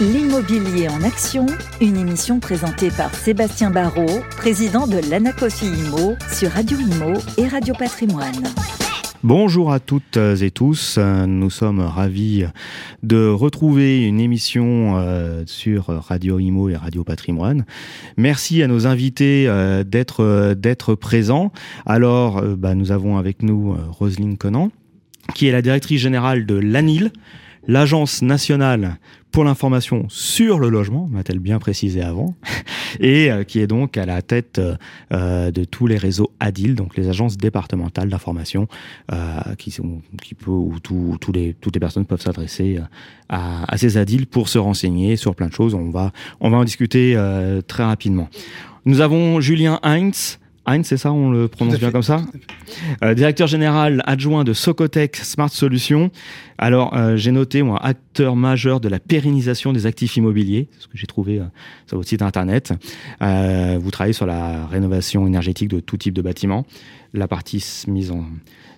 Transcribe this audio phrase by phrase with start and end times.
[0.00, 1.46] L'immobilier en action,
[1.80, 7.74] une émission présentée par Sébastien Barrault, président de l'Anacofi Imo sur Radio Imo et Radio
[7.74, 8.44] Patrimoine.
[9.24, 12.44] Bonjour à toutes et tous, nous sommes ravis
[13.02, 17.64] de retrouver une émission euh, sur Radio Imo et Radio Patrimoine.
[18.16, 21.50] Merci à nos invités euh, d'être d'être présents.
[21.84, 24.70] Alors, euh, bah, nous avons avec nous Roselyne Conan,
[25.34, 27.10] qui est la directrice générale de l'ANIL,
[27.66, 28.98] l'Agence nationale
[29.36, 32.34] pour l'information sur le logement, m'a-t-elle bien précisé avant,
[33.00, 34.58] et euh, qui est donc à la tête
[35.12, 38.66] euh, de tous les réseaux ADIL, donc les agences départementales d'information,
[39.12, 42.78] euh, qui sont, qui où toutes les personnes peuvent s'adresser
[43.28, 45.74] à, ces ADIL pour se renseigner sur plein de choses.
[45.74, 47.14] On va en discuter
[47.66, 48.30] très rapidement.
[48.86, 52.22] Nous avons Julien Heinz, Heinz, c'est ça, on le prononce bien comme ça
[53.04, 56.10] euh, Directeur général adjoint de Socotec Smart Solutions.
[56.58, 60.88] Alors, euh, j'ai noté, moi, acteur majeur de la pérennisation des actifs immobiliers, c'est ce
[60.88, 61.44] que j'ai trouvé euh,
[61.86, 62.72] sur votre site internet.
[63.20, 66.66] vous travaillez sur la rénovation énergétique de tout type de bâtiments,
[67.14, 68.24] la partie mise en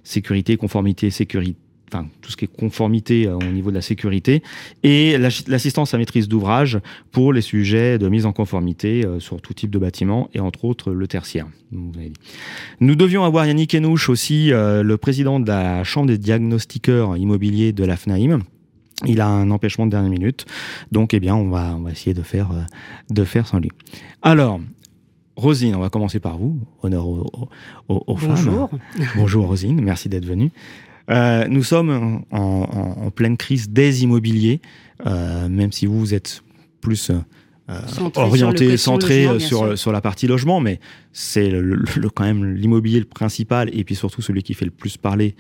[0.05, 1.57] sécurité, conformité, sécurité
[1.93, 4.43] enfin, tout ce qui est conformité euh, au niveau de la sécurité,
[4.83, 6.79] et l'assistance à maîtrise d'ouvrage
[7.13, 10.65] pour les sujets de mise en conformité euh, sur tout type de bâtiment, et entre
[10.65, 11.47] autres le tertiaire.
[12.81, 17.73] Nous devions avoir Yannick Enouche aussi, euh, le président de la Chambre des diagnostiqueurs immobiliers
[17.73, 18.41] de la FNAIM.
[19.07, 20.45] Il a un empêchement de dernière minute,
[20.91, 22.51] donc eh bien on va, on va essayer de faire,
[23.11, 23.71] de faire sans lui.
[24.23, 24.61] Alors,
[25.39, 26.59] Rosine, on va commencer par vous.
[26.83, 27.49] Honneur aux,
[27.89, 28.69] aux, Bonjour.
[29.15, 30.51] Bonjour Rosine, merci d'être venue.
[31.11, 34.61] Euh, nous sommes en, pleine crise des immobiliers,
[35.07, 36.43] euh, même si vous, vous êtes
[36.81, 37.81] plus euh,
[38.17, 40.81] orienté, centré sur, sur, la partie logement, mais
[41.13, 44.97] c'est le, quand même l'immobilier le principal et puis surtout celui qui fait le plus
[44.97, 45.35] parler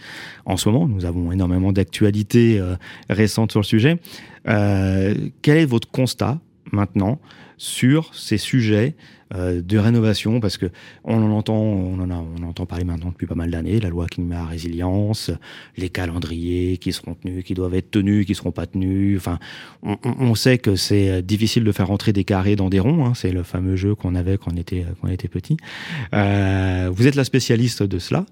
[0.44, 0.88] en ce moment.
[0.88, 2.60] Nous avons énormément d'actualités
[3.08, 3.98] récentes sur le sujet.
[4.44, 6.40] quel est votre constat
[6.72, 7.20] maintenant
[7.56, 8.94] sur ces sujets
[9.34, 10.66] euh, de rénovation parce que
[11.04, 13.88] on en entend, on en, a, on entend parler maintenant depuis pas mal d'années, la
[13.88, 15.30] loi qui met à résilience,
[15.76, 19.18] les calendriers qui seront tenus, qui doivent être tenus, qui seront pas tenus.
[19.18, 19.38] Enfin,
[19.82, 23.04] on, on sait que c'est difficile de faire rentrer des carrés dans des ronds.
[23.06, 25.56] Hein, c'est le fameux jeu qu'on avait quand on était quand on était petit.
[26.14, 28.24] Euh, vous êtes la spécialiste de cela.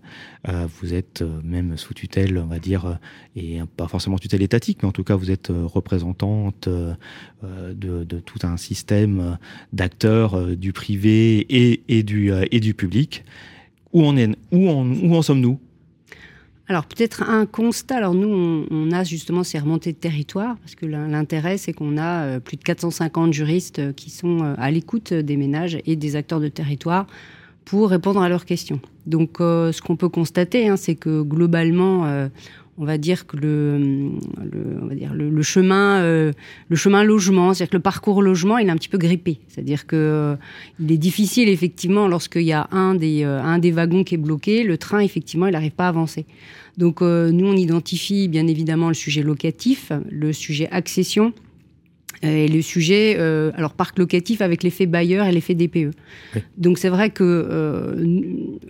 [0.49, 2.95] Euh, vous êtes euh, même sous tutelle, on va dire, euh,
[3.35, 8.39] et pas forcément tutelle étatique, mais en tout cas vous êtes représentante de, de tout
[8.45, 9.37] un système
[9.75, 13.25] d'acteurs du privé et, et, du, public.
[13.93, 15.59] Où en, sommes-nous?
[16.69, 17.97] Alors peut-être un constat.
[17.97, 22.39] Alors nous, on, a justement ces remontées de territoire parce que l'intérêt, c'est qu'on a
[22.39, 27.07] plus de 450 juristes qui sont à l'écoute des ménages et des acteurs de territoire
[27.65, 28.81] pour répondre à leurs questions.
[29.07, 32.29] Donc, euh, ce qu'on peut constater, hein, c'est que globalement, euh,
[32.79, 36.33] on va dire que le, le on va dire le, chemin, euh,
[36.69, 39.39] le chemin logement, c'est-à-dire que le parcours logement, il est un petit peu grippé.
[39.49, 40.37] C'est-à-dire que
[40.79, 44.63] il est difficile effectivement lorsqu'il y a un des un des wagons qui est bloqué,
[44.63, 46.27] le train effectivement, il n'arrive pas à avancer.
[46.77, 51.33] Donc, nous, on identifie bien évidemment le sujet locatif, le sujet accession
[52.23, 55.91] et le sujet, euh, alors parc locatif avec l'effet bailleur et l'effet DPE.
[56.57, 57.95] Donc c'est vrai que euh,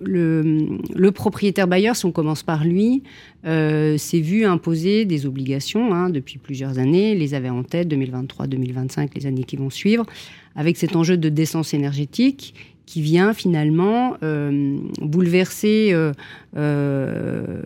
[0.01, 3.03] le, le, propriétaire bailleur, si on commence par lui,
[3.47, 8.47] euh, s'est vu imposer des obligations hein, depuis plusieurs années, les avait en tête 2023,
[8.47, 10.05] 2025, les années qui vont suivre,
[10.57, 12.55] avec cet enjeu de décence énergétique
[12.87, 16.13] qui vient finalement euh, bouleverser euh,
[16.57, 17.61] euh,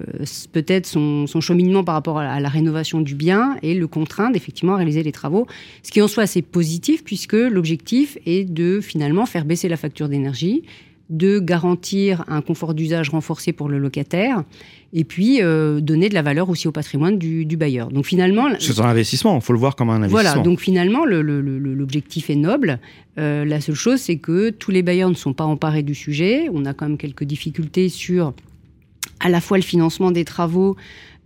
[0.52, 4.76] peut-être son, cheminement par rapport à la, rénovation du bien et le contraindre effectivement à
[4.76, 5.46] réaliser les travaux.
[5.82, 10.08] Ce qui en soit assez positif puisque l'objectif est de finalement faire baisser la facture
[10.08, 10.62] d'énergie,
[11.10, 14.44] de garantir un confort d'usage renforcé pour le locataire
[14.92, 17.90] et puis euh, donner de la valeur aussi au patrimoine du, bailleur.
[17.90, 19.36] Donc finalement, c'est un investissement.
[19.36, 20.22] Il faut le voir comme un investissement.
[20.22, 20.42] Voilà.
[20.42, 22.80] Donc finalement, l'objectif est noble.
[23.18, 26.48] Euh, la seule chose, c'est que tous les bailleurs ne sont pas emparés du sujet.
[26.52, 28.34] On a quand même quelques difficultés sur
[29.20, 30.76] à la fois le financement des travaux,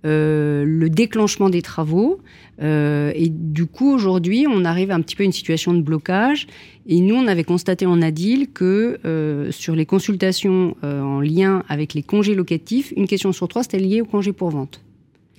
[0.05, 2.21] euh, le déclenchement des travaux.
[2.63, 6.47] Euh, et du coup, aujourd'hui, on arrive un petit peu à une situation de blocage.
[6.87, 11.95] Et nous, on avait constaté en ADIL que euh, sur les consultations en lien avec
[11.95, 14.81] les congés locatifs, une question sur trois, c'était lié au congé pour vente.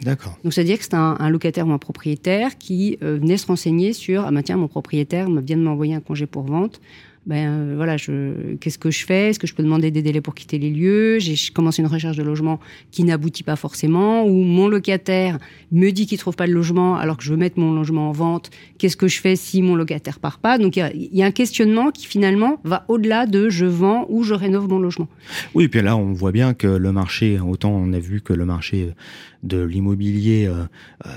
[0.01, 0.37] D'accord.
[0.43, 4.31] Donc, c'est-à-dire que c'est un, locataire ou un propriétaire qui venait se renseigner sur Ah,
[4.31, 6.81] ben tiens, mon propriétaire vient de m'envoyer un congé pour vente
[7.25, 9.29] ben euh, voilà, qu'est-ce que je fais?
[9.29, 11.17] Est-ce que je peux demander des délais pour quitter les lieux?
[11.17, 12.59] J'ai commencé une recherche de logement
[12.91, 15.39] qui n'aboutit pas forcément, ou mon locataire
[15.71, 18.11] me dit qu'il trouve pas de logement alors que je veux mettre mon logement en
[18.11, 18.51] vente.
[18.77, 20.59] Qu'est-ce que je fais si mon locataire part pas?
[20.59, 24.35] Donc il y, a, un questionnement qui finalement va au-delà de je vends ou je
[24.35, 25.07] rénove mon logement.
[25.55, 28.45] Oui, puis là on voit bien que le marché, autant on a vu que le
[28.45, 28.93] marché
[29.41, 30.65] de l'immobilier, euh,
[31.05, 31.09] euh,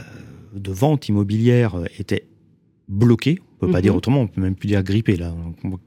[0.55, 2.25] de vente immobilière était
[2.89, 3.39] bloqué.
[3.61, 3.83] On peut pas Mhm.
[3.83, 5.35] dire autrement, on peut même plus dire grippé là,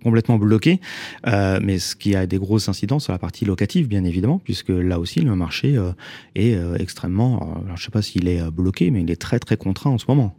[0.03, 0.79] complètement bloqué.
[1.27, 4.69] Euh, mais ce qui a des grosses incidences sur la partie locative, bien évidemment, puisque
[4.69, 5.91] là aussi le marché euh,
[6.35, 7.61] est euh, extrêmement.
[7.65, 10.05] Alors, je sais pas s'il est bloqué, mais il est très très contraint en ce
[10.07, 10.35] moment.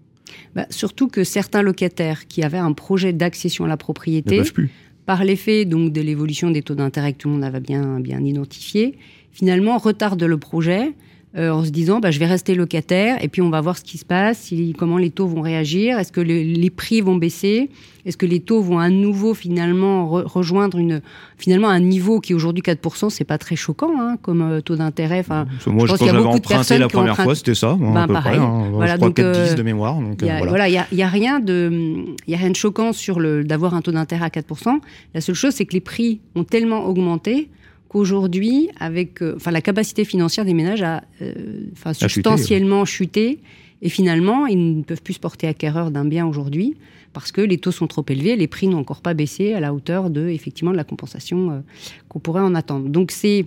[0.55, 4.53] Bah, surtout que certains locataires qui avaient un projet d'accession à la ne propriété, peuvent
[4.53, 4.71] plus.
[5.07, 8.23] par l'effet donc de l'évolution des taux d'intérêt que tout le monde avait bien, bien
[8.25, 8.97] identifié,
[9.31, 10.93] finalement retardent le projet
[11.37, 13.83] euh, en se disant bah, je vais rester locataire et puis on va voir ce
[13.85, 17.17] qui se passe, si- comment les taux vont réagir, est-ce que le- les prix vont
[17.17, 17.71] baisser,
[18.05, 21.01] est-ce que les taux vont à nouveau finalement re- rejoindre une,
[21.39, 25.21] finalement un niveau qui aujourd'hui 4%, c'est pas très choquant hein, comme euh, taux d'intérêt?
[25.21, 27.55] Enfin, Moi, je je pense qu'il y a beaucoup de personnes la première fois, c'était
[27.55, 28.37] ça, Ben, à peu pareil.
[28.37, 28.45] près.
[28.45, 28.69] hein.
[28.73, 30.01] Voilà, je crois donc, peut-être euh, 10 de mémoire.
[30.01, 30.49] Donc, y euh, a, voilà.
[30.51, 33.21] voilà, il y a, il y a rien de, il a rien de choquant sur
[33.21, 34.81] le d'avoir un taux d'intérêt à 4%.
[35.15, 37.49] La seule chose, c'est que les prix ont tellement augmenté
[37.93, 41.33] qu'aujourd'hui, avec, euh, enfin, la capacité financière des ménages a, euh,
[41.73, 43.39] enfin, chuté, substantiellement chuté.
[43.83, 46.77] Et finalement, ils ne peuvent plus se porter acquéreur d'un bien aujourd'hui
[47.13, 49.75] parce que les taux sont trop élevés, les prix n'ont encore pas baissé à la
[49.75, 51.61] hauteur de effectivement de la compensation euh,
[52.09, 52.89] qu'on pourrait en attendre.
[52.89, 53.45] Donc c'est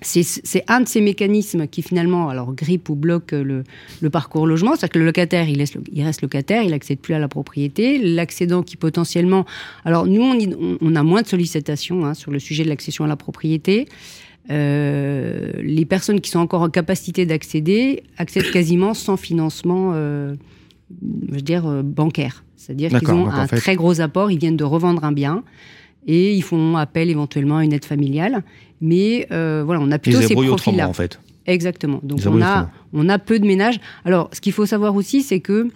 [0.00, 3.64] c'est un de ces mécanismes qui finalement alors grippe ou bloque le,
[4.00, 7.14] le parcours logement, c'est-à-dire que le locataire il, laisse, il reste locataire, il accède plus
[7.14, 9.44] à la propriété, l'accédant qui potentiellement,
[9.84, 10.22] alors nous
[10.80, 13.88] on, a moins de sollicitations hein, sur le sujet de l'accession à la propriété.
[14.50, 20.34] Euh, les personnes qui sont encore en capacité d'accéder accèdent quasiment sans financement, euh,
[21.28, 24.38] je veux dire euh, bancaire, c'est-à-dire qu'ils ont en un fait- très gros apport, ils
[24.38, 25.44] viennent de revendre un bien
[26.08, 28.42] et ils font appel éventuellement à une aide familiale.
[28.80, 30.88] Mais euh, voilà, on a plutôt ces profils-là.
[30.88, 31.20] en fait.
[31.46, 32.00] Exactement.
[32.02, 33.78] Donc on a, on a peu de ménages.
[34.04, 35.68] Alors, ce qu'il faut savoir aussi, c'est que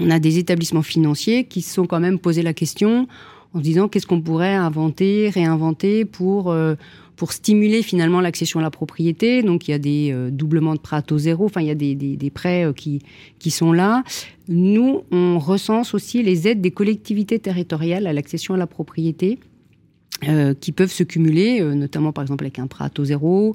[0.00, 3.06] on a des établissements financiers qui se sont quand même posé la question
[3.52, 6.74] en se disant qu'est-ce qu'on pourrait inventer, réinventer pour euh,
[7.16, 9.42] pour stimuler finalement l'accession à la propriété.
[9.42, 11.44] Donc il y a des euh, doublements de prêts à taux zéro.
[11.44, 13.00] Enfin, il y a des, des, des prêts euh, qui
[13.38, 14.02] qui sont là.
[14.48, 19.38] Nous, on recense aussi les aides des collectivités territoriales à l'accession à la propriété
[20.28, 23.54] euh, qui peuvent se cumuler, euh, notamment par exemple avec un prêt à taux zéro.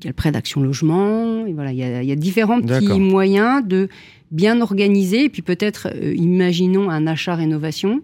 [0.00, 1.46] Il y a le prêt d'action logement.
[1.46, 3.88] Et voilà, il y a, il y a différents petits moyens de
[4.30, 5.24] bien organiser.
[5.24, 8.02] Et puis peut-être, imaginons un achat-rénovation.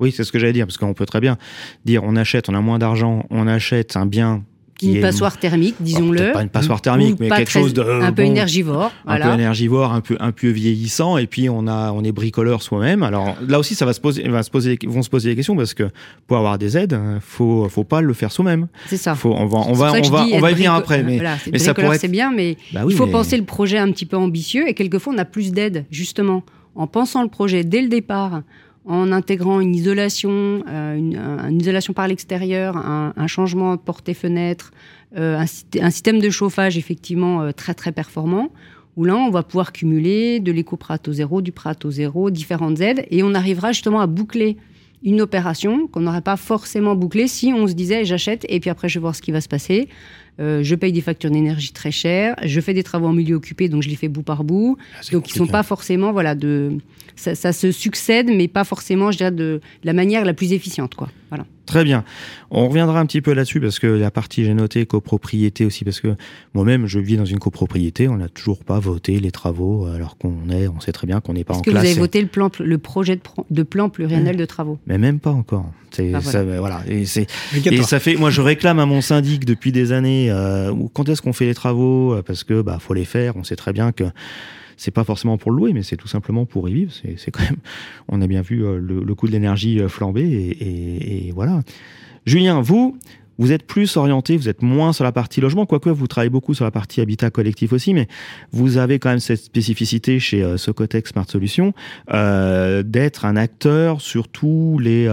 [0.00, 1.36] Oui, c'est ce que j'allais dire, parce qu'on peut très bien
[1.84, 4.42] dire on achète, on a moins d'argent, on achète un bien
[4.78, 6.32] qui Une passoire thermique, Alors, disons-le.
[6.32, 8.90] pas une passoire thermique, mais quelque très- chose de un peu bon, énergivore.
[9.06, 12.62] un peu énergivore, un peu un peu vieillissant, et puis on a on est bricoleur
[12.62, 13.02] soi-même.
[13.02, 15.54] Alors là aussi, ça va se poser, va se poser, vont se poser des questions
[15.54, 15.90] parce que
[16.26, 18.68] pour avoir des aides, faut faut pas le faire soi-même.
[18.86, 19.14] C'est ça.
[19.14, 21.74] Faut on va on va on va on y venir après, mais voilà, mais ça
[21.74, 24.06] pourrait être- c'est bien, mais bah oui, il faut mais- penser le projet un petit
[24.06, 26.42] peu ambitieux et quelquefois on a plus d'aide justement
[26.74, 28.40] en pensant le projet dès le départ,
[28.86, 34.72] en intégrant une isolation, euh, une, un- une isolation par l'extérieur, un, changement de portée-fenêtre,
[35.16, 38.48] euh, un, syst- un système de chauffage effectivement euh, très très performant.
[38.96, 40.50] Où là, on va pouvoir cumuler de
[40.98, 44.56] taux zéro, du taux zéro, différentes aides, et on arrivera justement à boucler
[45.02, 48.88] une opération qu'on n'aurait pas forcément bouclée si on se disait j'achète et puis après
[48.88, 49.88] je vais voir ce qui va se passer.
[50.40, 53.68] Euh, je paye des factures d'énergie très chères, je fais des travaux en milieu occupé,
[53.68, 54.78] donc je les fais bout par bout.
[54.94, 55.52] Ah, Donc ils sont compliqué.
[55.52, 56.72] pas forcément voilà de
[57.16, 60.94] ça, ça se succède, mais pas forcément je dirais de la manière la plus efficiente
[60.94, 61.10] quoi.
[61.30, 61.46] Voilà.
[61.64, 62.04] Très bien.
[62.50, 66.00] On reviendra un petit peu là-dessus parce que la partie, j'ai noté copropriété aussi, parce
[66.00, 66.16] que
[66.54, 70.50] moi-même, je vis dans une copropriété, on n'a toujours pas voté les travaux alors qu'on
[70.50, 71.84] est, on sait très bien qu'on n'est pas Est-ce en que vous classe.
[71.90, 73.20] avez voté le plan le projet
[73.50, 75.70] de, plan pluriannuel de travaux Mais même pas encore.
[75.92, 76.82] C'est, Ah, ça, voilà.
[76.88, 77.26] Et c'est, Et
[77.58, 77.88] Obligatoire.
[77.88, 80.30] ça fait, moi, je réclame à mon syndic depuis des années.
[80.30, 82.20] Euh, quand est-ce qu'on fait les travaux?
[82.26, 83.36] Parce que bah faut les faire.
[83.36, 84.04] On sait très bien que
[84.80, 86.92] c'est pas forcément pour le louer, mais c'est tout simplement pour y vivre.
[86.92, 87.58] C'est, quand même.
[88.08, 91.60] On a bien vu euh, le, le coût de l'énergie euh, flamber et, voilà.
[92.24, 92.96] Julien, vous.
[93.36, 96.52] Vous êtes plus orienté, vous êtes moins sur la partie logement, quoique vous travaillez beaucoup
[96.52, 98.06] sur la partie habitat collectif aussi, mais
[98.52, 101.72] vous avez quand même cette spécificité chez euh, Socotec Smart Solutions
[102.12, 105.08] euh, d'être un acteur sur tous les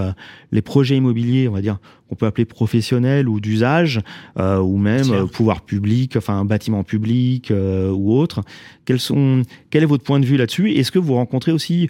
[0.62, 4.02] projets immobiliers, on va dire, qu'on peut appeler professionnels ou d'usage,
[4.40, 8.44] euh, ou même euh, pouvoir public, enfin bâtiment public euh, ou autre.
[8.86, 10.72] Quels sont, quel est votre point de vue là-dessus?
[10.72, 11.90] Est-ce que vous rencontrez aussi,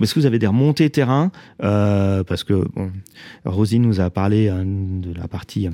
[0.00, 1.30] est-ce que vous avez des remontées terrain?
[1.58, 2.90] Parce que bon,
[3.44, 5.68] Rosine nous a parlé euh, de la partie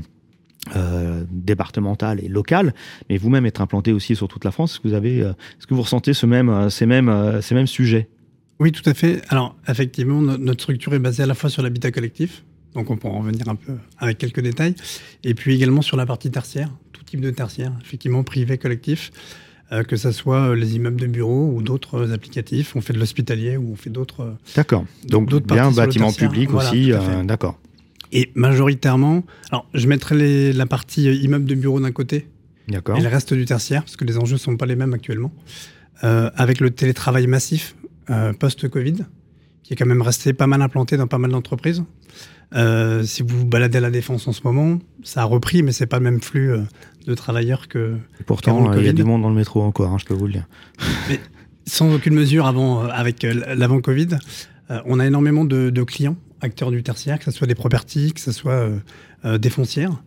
[0.74, 2.74] euh, départementale et locale,
[3.08, 4.72] mais vous-même être implanté aussi sur toute la France.
[4.72, 7.54] Est-ce que vous avez, euh, est-ce que vous ressentez ce même, euh, ces mêmes, ces
[7.54, 8.08] mêmes sujets?
[8.60, 9.20] Oui, tout à fait.
[9.28, 12.96] Alors, effectivement, no- notre structure est basée à la fois sur l'habitat collectif, donc on
[12.96, 14.74] pourra en revenir un peu avec quelques détails,
[15.22, 19.12] et puis également sur la partie tertiaire, tout type de tertiaire, effectivement privé, collectif,
[19.72, 22.76] euh, que ce soit euh, les immeubles de bureaux ou d'autres euh, applicatifs.
[22.76, 24.34] On fait de l'hospitalier ou on fait d'autres.
[24.54, 24.84] D'accord.
[25.08, 26.92] Donc D'autres bien bâtiment public Voilà, aussi.
[26.92, 27.58] euh, D'accord.
[28.12, 32.28] Et majoritairement, alors je mettrai les- la partie immeuble de bureau d'un côté
[32.68, 32.96] D'accord.
[32.98, 35.32] et le reste du tertiaire, parce que les enjeux ne sont pas les mêmes actuellement.
[36.04, 37.74] Euh, avec le télétravail massif
[38.38, 38.96] post-Covid,
[39.64, 41.82] qui est quand même resté pas mal implanté dans pas mal d'entreprises.
[42.54, 45.72] Euh, si vous vous baladez à la défense en ce moment, ça a repris, mais
[45.72, 46.60] c'est pas le même flux euh,
[47.06, 47.96] de travailleurs que.
[48.20, 50.26] Et pourtant, il y a du monde dans le métro encore, hein, je peux vous
[50.26, 50.46] le dire.
[51.08, 51.18] Mais
[51.66, 54.18] sans aucune mesure avant, avec l'avant Covid,
[54.84, 58.20] on a énormément de, de, clients, acteurs du tertiaire, que ce soit des properties, que
[58.20, 58.68] ce soit
[59.24, 60.02] des foncières,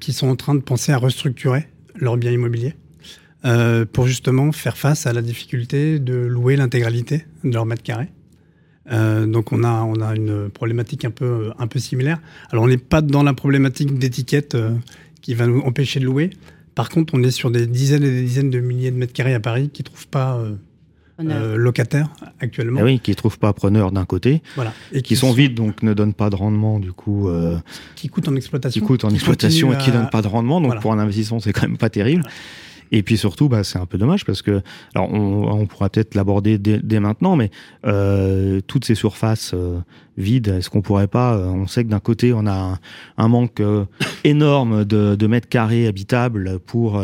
[0.00, 2.74] qui sont en train de penser à restructurer leurs biens immobiliers.
[3.46, 8.08] Euh, pour justement faire face à la difficulté de louer l'intégralité de leur mètre carré.
[8.90, 12.18] Euh, donc on a, on a une problématique un peu, un peu similaire.
[12.50, 14.74] Alors on n'est pas dans la problématique d'étiquette euh,
[15.20, 16.30] qui va nous empêcher de louer.
[16.74, 19.34] Par contre, on est sur des dizaines et des dizaines de milliers de mètres carrés
[19.34, 20.40] à Paris qui ne trouvent pas
[21.20, 22.08] euh, locataires
[22.38, 22.80] actuellement.
[22.80, 24.72] Ah oui, qui ne trouvent pas preneurs d'un côté, voilà.
[24.92, 27.28] et qui, sont, vides, donc ne donnent pas de rendement du coup.
[27.96, 28.80] qui coûtent en exploitation.
[28.80, 31.40] Qui coûtent en exploitation et qui ne donnent pas de rendement, donc pour un investissement
[31.40, 32.22] c'est quand même pas terrible.
[32.92, 34.62] Et puis surtout, bah, c'est un peu dommage parce que,
[34.94, 37.50] alors on, on pourra peut-être l'aborder dès, maintenant, mais
[37.86, 39.78] euh, toutes ces surfaces euh,
[40.16, 42.78] vides, est-ce qu'on pourrait pas euh, On sait que d'un côté, on a
[43.16, 43.84] un, manque euh,
[44.24, 47.00] énorme de, de, mètres carrés habitables pour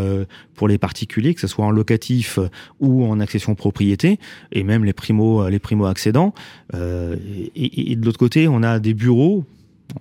[0.54, 2.38] pour les particuliers, que ce soit en locatif
[2.80, 4.18] ou en accession propriété,
[4.52, 6.34] et même les primo les primo accédants.
[6.74, 9.44] et, et de l'autre côté, on a des bureaux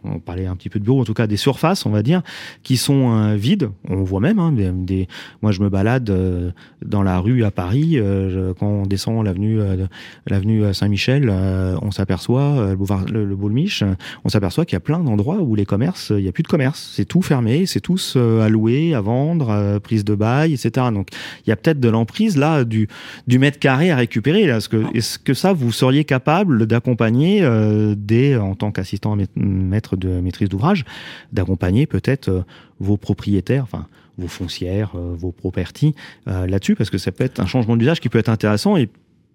[0.03, 2.21] on parlait un petit peu de bureau, en tout cas des surfaces, on va dire,
[2.63, 3.69] qui sont euh, vides.
[3.89, 5.07] On voit même, hein, des,
[5.41, 6.51] moi je me balade euh,
[6.83, 13.05] dans la rue à Paris, euh, quand on descend l'avenue Saint-Michel, on s'aperçoit, le boulevard
[13.05, 13.83] le, Boulmiche,
[14.23, 16.47] on s'aperçoit qu'il y a plein d'endroits où les commerces, il n'y a plus de
[16.47, 20.87] commerce, c'est tout fermé, c'est tous à louer, à vendre, prise de bail, etc.
[20.93, 21.09] Donc
[21.45, 22.87] il y a peut-être de l'emprise là du,
[23.27, 24.43] mètre carré à récupérer.
[24.43, 27.45] Est-ce que, ça, vous seriez capable d'accompagner
[27.97, 29.17] des, en tant qu'assistant
[29.96, 30.86] de maîtrise d'ouvrage,
[31.32, 32.41] d'accompagner peut-être euh,
[32.79, 35.94] vos propriétaires, enfin vos foncières, euh, vos properties
[36.27, 38.88] euh, là-dessus, parce que ça peut être un changement d'usage qui peut être intéressant et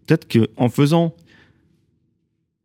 [0.06, 1.14] peut-être qu'en faisant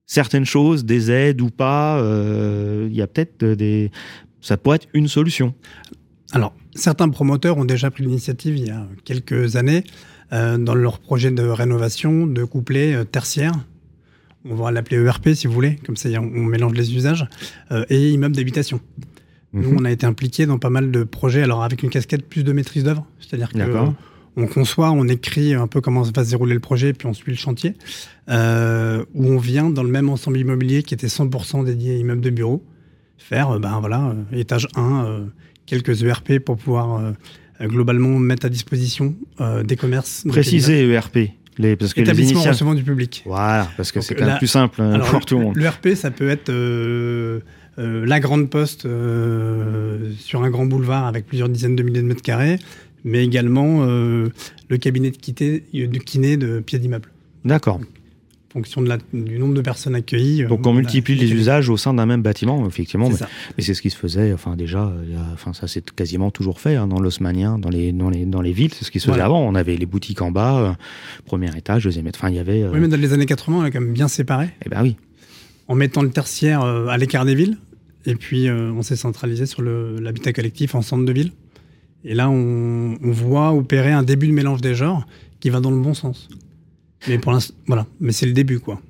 [0.06, 3.92] certaines choses, des aides ou pas, il y a peut-être des,
[4.40, 5.56] ça pourrait être une solution.
[6.32, 9.84] Alors, certains promoteurs ont déjà pris l'initiative il y a quelques années
[10.32, 13.54] dans leur projet de rénovation de coupler tertiaire
[14.50, 17.28] on va l'appeler ERP si vous voulez, comme ça on, mélange les usages,
[17.72, 18.80] euh, et immeuble d'habitation.
[19.54, 19.78] Nous, mhm.
[19.80, 22.52] on a été impliqué dans pas mal de projets, alors avec une casquette plus de
[22.52, 23.96] maîtrise d'œuvre, c'est-à-dire qu'on
[24.38, 27.32] on conçoit, on écrit un peu comment va se dérouler le projet, puis on suit
[27.32, 27.74] le chantier,
[28.30, 32.22] euh, où on vient dans le même ensemble immobilier qui était 100% dédié à immeuble
[32.22, 32.64] de bureau,
[33.18, 35.28] faire, euh, ben voilà, étage 1,
[35.66, 37.14] quelques ERP pour pouvoir
[37.62, 39.16] globalement mettre à disposition
[39.64, 40.26] des commerces.
[40.28, 41.32] Préciser ERP.
[41.58, 43.24] Les, parce que Établissement les recevant du public.
[43.26, 45.58] Voilà, parce que c'est quand même plus simple hein, pour tout le monde.
[45.58, 47.40] L'ERP, ça peut être euh,
[47.80, 52.08] euh, la grande poste euh, sur un grand boulevard avec plusieurs dizaines de milliers de
[52.08, 52.60] mètres carrés,
[53.06, 57.10] mais également le cabinet de, kiné, de kiné de pied d'immeuble.
[57.46, 57.80] D'accord
[58.56, 60.44] fonction de la, du nombre de personnes accueillies.
[60.44, 63.10] Euh, Donc on multiplie les usages au sein d'un même bâtiment, effectivement.
[63.10, 63.18] Mais,
[63.58, 64.94] mais c'est ce qui se faisait, enfin déjà,
[65.34, 68.54] enfin ça c'est quasiment toujours fait hein, dans l'osmanien, dans les, dans les dans les
[68.54, 69.42] villes, c'est ce qui se faisait avant.
[69.42, 70.72] On avait les boutiques en bas, euh,
[71.26, 72.22] premier étage, deuxième étage.
[72.22, 72.64] Enfin il y avait.
[72.64, 74.48] Euh, oui, mais dans les années 80, on quand même bien séparé.
[74.66, 74.96] Eh ben oui.
[75.68, 77.58] En mettant le tertiaire à l'écart des villes,
[78.06, 81.32] et puis on s'est centralisé sur l'habitat collectif en centre de ville.
[82.06, 85.08] Et là, on, on voit opérer un début de mélange des genres
[85.40, 86.30] qui va dans le bon sens.
[87.08, 87.86] Mais pour voilà.
[88.00, 88.82] Mais c'est le début, quoi.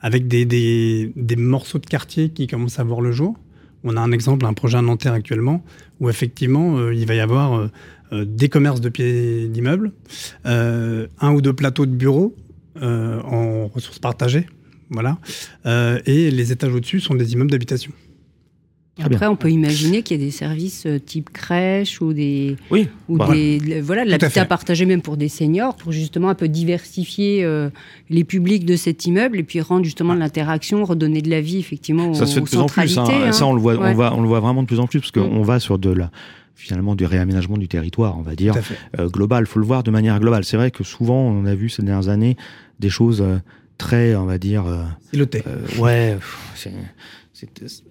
[0.00, 3.36] Avec des, morceaux de quartier qui commencent à voir le jour.
[3.84, 5.64] On a un exemple, un projet à Nanterre actuellement,
[6.00, 7.68] où effectivement, euh, il va y avoir euh,
[8.12, 9.92] euh, des commerces de pieds d'immeubles,
[10.44, 12.34] un ou deux plateaux de bureaux
[12.80, 14.46] en ressources partagées,
[14.90, 15.18] voilà.
[15.64, 17.92] et les étages au-dessus sont des immeubles d'habitation.
[18.98, 22.88] Après, on peut imaginer qu'il y a des services euh, type crèche ou des, oui,
[23.08, 26.48] ou bah, des, voilà, de l'habitat partagé même pour des seniors, pour justement un peu
[26.48, 27.70] diversifier euh,
[28.10, 32.14] les publics de cet immeuble et puis rendre justement l'interaction, redonner de la vie effectivement
[32.14, 32.98] ça aux, se fait de plus en plus.
[32.98, 33.04] Hein.
[33.08, 33.32] Hein.
[33.32, 35.12] Ça, on le voit, on, va, on le voit vraiment de plus en plus parce
[35.12, 35.46] qu'on mm.
[35.46, 36.10] va sur de la
[36.58, 38.54] finalement du réaménagement du territoire, on va dire
[38.98, 39.46] euh, global.
[39.46, 40.44] Faut le voir de manière globale.
[40.44, 42.36] C'est vrai que souvent, on a vu ces dernières années
[42.80, 43.38] des choses euh,
[43.78, 44.82] très, on va dire, euh,
[45.14, 46.18] euh ouais,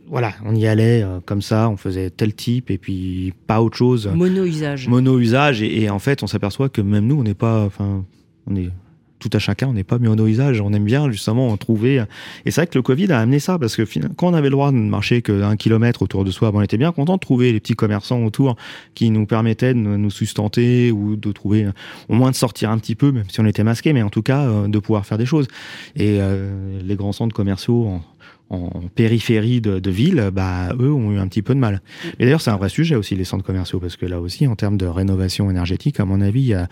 [0.08, 3.78] voilà, on y allait euh, comme ça, on faisait tel type et puis pas autre
[3.78, 4.08] chose.
[4.14, 4.88] Mono usage.
[4.88, 8.06] Mono usage et, en fait, on s'aperçoit que même nous, on n'est pas, enfin,
[8.48, 8.70] on est
[9.20, 10.62] tout à chacun, on n'est pas mono usage.
[10.62, 12.04] On aime bien justement trouver.
[12.46, 13.84] Et c'est vrai que le Covid a amené ça parce que
[14.16, 16.92] quand on avait le droit de marcher qu'un kilomètre autour de soi, on était bien
[16.92, 18.58] content de trouver les petits commerçants autour
[18.94, 21.68] qui nous permettaient de nous sustenter ou de trouver
[22.10, 24.22] au moins de sortir un petit peu, même si on était masqué, mais en tout
[24.22, 25.48] cas euh, de pouvoir faire des choses.
[25.96, 28.04] Et euh, les grands centres commerciaux en
[28.96, 31.82] périphérie de, de ville, bah, eux ont eu un petit peu de mal.
[32.20, 34.56] Et d'ailleurs, c'est un vrai sujet aussi, les centres commerciaux, parce que là aussi, en
[34.56, 36.68] termes de rénovation énergétique, à mon avis, il y a,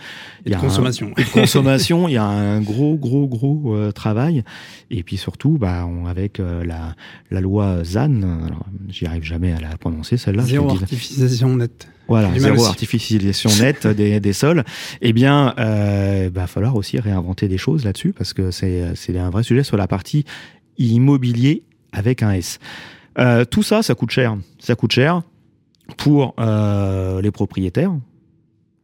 [0.45, 1.11] il y a consommation.
[1.17, 4.43] Un, consommation, il y a un gros, gros, gros euh, travail.
[4.89, 6.95] Et puis surtout, bah, on, avec euh, la,
[7.31, 8.21] la loi ZAN,
[8.89, 10.43] j'y arrive jamais à la prononcer, celle-là.
[10.43, 11.89] Zéro artificialisation nette.
[12.07, 14.63] Voilà, zéro artificialisation nette des, des, sols.
[15.01, 19.31] Eh bien, euh, va falloir aussi réinventer des choses là-dessus parce que c'est c'est un
[19.31, 20.23] vrai sujet sur la partie
[20.77, 22.59] immobilier avec un S.
[23.17, 24.37] Euh, tout ça, ça coûte cher.
[24.59, 25.21] Ça coûte cher
[25.97, 27.93] pour euh, les propriétaires,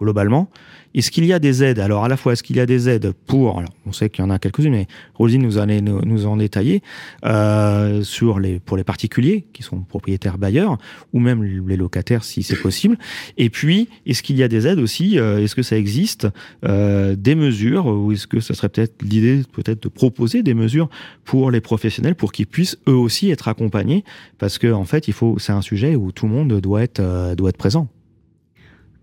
[0.02, 0.50] globalement.
[0.94, 1.80] Est-ce qu'il y a des aides?
[1.80, 3.60] Alors, à la fois, est-ce qu'il y a des aides pour...
[3.60, 6.36] Alors, on sait qu'il y en a quelques-unes, mais Rosine nous, allait nous, nous en
[6.36, 6.82] détailler.
[7.24, 10.78] Euh, sur les, pour les particuliers, qui sont propriétaires bailleurs,
[11.14, 12.98] ou même les locataires, si c'est possible.
[13.38, 16.28] Et puis, est-ce qu'il y a des aides aussi euh, Est-ce que ça existe
[16.66, 20.90] euh, Des mesures Ou est-ce que ça serait peut-être l'idée peut-être de proposer des mesures
[21.24, 24.04] pour les professionnels, pour qu'ils puissent eux aussi être accompagnés?
[24.40, 27.00] Parce que en fait, il faut, c'est un sujet où tout le monde doit être,
[27.00, 27.88] euh, doit être présent.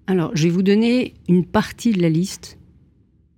[0.09, 2.57] Alors, je vais vous donner une partie de la liste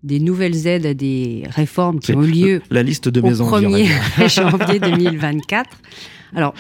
[0.05, 3.89] des nouvelles aides à des réformes qui ont lieu la liste de mes au 1er
[4.29, 5.69] janvier 2024.
[6.37, 6.55] Alors,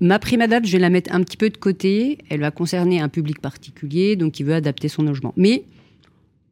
[0.00, 2.18] ma prime date, je vais la mettre un petit peu de côté.
[2.28, 5.32] Elle va concerner un public particulier, donc qui veut adapter son logement.
[5.36, 5.62] Mais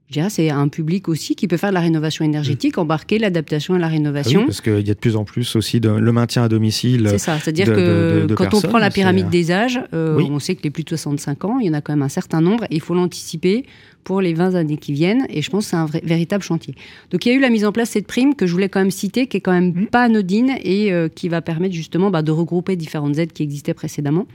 [0.08, 3.74] je dirais c'est un public aussi qui peut faire de la rénovation énergétique, embarquer l'adaptation
[3.74, 4.40] et la rénovation.
[4.40, 6.48] Ah oui, parce qu'il y a de plus en plus aussi de, le maintien à
[6.48, 7.08] domicile.
[7.10, 10.62] C'est ça, c'est-à-dire que quand on prend la pyramide des âges, euh, on sait que
[10.62, 12.76] les plus de 65 ans, il y en a quand même un certain nombre, et
[12.76, 13.66] il faut l'anticiper
[14.04, 16.76] pour les 20 années qui viennent, et je pense que c'est un vrai, véritable chantier.
[17.10, 18.68] Donc il y a eu la mise en place de cette prime que je voulais
[18.68, 19.86] quand même citer, qui est quand même mmh.
[19.86, 23.74] pas anodine et euh, qui va permettre justement bah, de regrouper différentes aides qui existaient
[23.74, 24.26] précédemment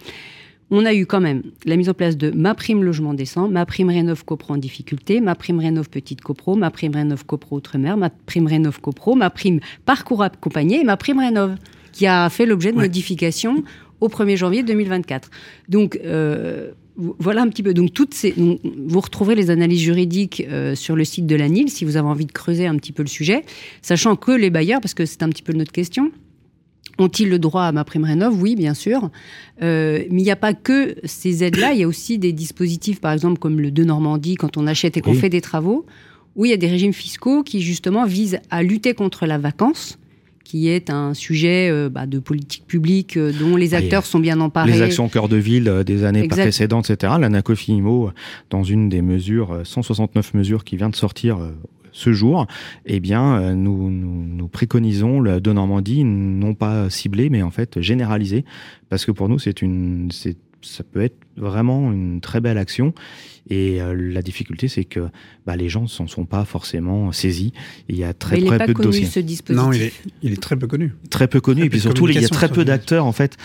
[0.71, 3.65] on a eu quand même la mise en place de ma prime logement décent, ma
[3.65, 7.97] prime rénov copro en difficulté, ma prime rénov petite copro, ma prime rénov copro outre-mer,
[7.97, 11.55] ma prime rénov copro, ma prime parcours accompagné et ma prime rénov
[11.91, 13.63] qui a fait l'objet de modifications
[13.99, 15.29] au 1er janvier 2024.
[15.67, 17.73] Donc euh, voilà un petit peu.
[17.73, 21.69] Donc toutes ces, vous retrouverez les analyses juridiques euh, sur le site de la NIL
[21.69, 23.43] si vous avez envie de creuser un petit peu le sujet,
[23.81, 26.11] sachant que les bailleurs, parce que c'est un petit peu notre question,
[26.97, 28.41] ont-ils le droit à ma prime rénov?
[28.41, 29.09] Oui, bien sûr.
[29.61, 31.73] Euh, mais il n'y a pas que ces aides-là.
[31.73, 34.97] Il y a aussi des dispositifs, par exemple, comme le de Normandie, quand on achète
[34.97, 35.85] et qu'on fait des travaux,
[36.35, 39.97] où il y a des régimes fiscaux qui, justement, visent à lutter contre la vacance
[40.43, 44.41] qui est un sujet euh, bah, de politique publique euh, dont les acteurs sont bien
[44.41, 44.69] emparés.
[44.69, 47.13] Les actions cœur de ville des années précédentes, etc.
[47.19, 48.11] L'ANACOFIMO,
[48.49, 51.37] dans une des mesures, 169 mesures qui vient de sortir
[51.91, 52.47] ce jour,
[52.85, 57.81] eh bien, euh, nous, nous, préconisons le de Normandie non pas ciblé, mais en fait
[57.81, 58.45] généralisé,
[58.89, 62.93] parce que pour nous, c'est une, c'est, ça peut être vraiment une très belle action.
[63.49, 65.09] Et euh, la difficulté, c'est que
[65.45, 67.53] bah, les gens ne s'en sont pas forcément saisis.
[67.89, 69.05] Il y a très, très peu de dossiers.
[69.05, 69.65] Ce dispositif.
[69.65, 70.93] Non, il est, il est, très peu connu.
[71.09, 71.65] Très peu connu.
[71.65, 73.05] et puis surtout, il y a très peu d'acteurs.
[73.05, 73.37] En fait,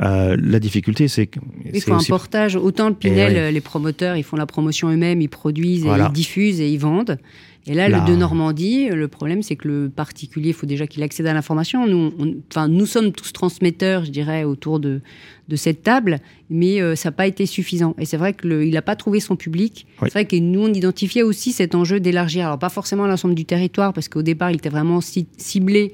[0.00, 1.38] euh, la difficulté, c'est que.
[1.72, 2.56] Il faut un portage.
[2.56, 6.60] Autant le Pinel, les promoteurs, ils font la promotion eux-mêmes, ils produisent, et ils diffusent
[6.60, 7.18] et ils vendent.
[7.66, 11.02] Et là, le de Normandie, le problème, c'est que le particulier, il faut déjà qu'il
[11.02, 11.86] accède à l'information.
[11.86, 12.12] Nous,
[12.50, 15.00] enfin, nous sommes tous transmetteurs, je dirais, autour de,
[15.48, 16.18] de cette table,
[16.50, 17.94] mais euh, ça n'a pas été suffisant.
[17.98, 19.86] Et c'est vrai qu'il n'a pas trouvé son public.
[20.00, 23.44] C'est vrai que nous, on identifiait aussi cet enjeu d'élargir, alors pas forcément l'ensemble du
[23.44, 25.92] territoire, parce qu'au départ, il était vraiment ciblé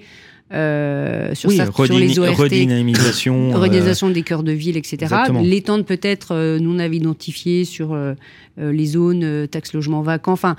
[0.50, 5.14] euh, sur, ça, sur, les ORT, redynamisation, redynamisation des cœurs de ville, etc.
[5.42, 8.14] L'étendre peut-être, euh, nous on avait identifié sur euh,
[8.56, 10.56] les zones taxes logement vacant, enfin,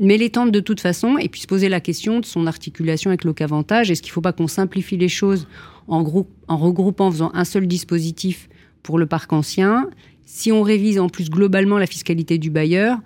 [0.00, 3.22] mais l'étendre de toute façon, et puis se poser la question de son articulation avec
[3.22, 3.90] l'Ocavantage.
[3.90, 5.46] Est-ce qu'il ne faut pas qu'on simplifie les choses
[5.88, 6.02] en,
[6.48, 8.48] en regroupant, en faisant un seul dispositif
[8.82, 9.88] pour le parc ancien?
[10.24, 12.98] Si on révise en plus globalement la fiscalité du bailleur,